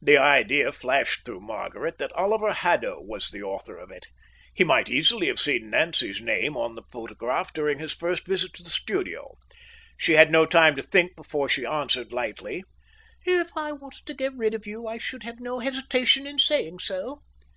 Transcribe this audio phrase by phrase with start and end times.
[0.00, 4.06] The idea flashed through Margaret that Oliver Haddo was the author of it.
[4.52, 8.64] He might easily have seen Nancy's name on the photograph during his first visit to
[8.64, 9.36] the studio.
[9.96, 12.64] She had no time to think before she answered lightly.
[13.24, 16.80] "If I wanted to get rid of you, I should have no hesitation in saying
[16.80, 17.20] so."